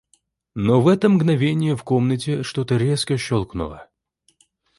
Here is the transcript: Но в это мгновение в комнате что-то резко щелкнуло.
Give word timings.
Но 0.55 0.81
в 0.81 0.87
это 0.87 1.09
мгновение 1.09 1.75
в 1.77 1.83
комнате 1.83 2.41
что-то 2.41 2.75
резко 2.75 3.17
щелкнуло. 3.19 3.87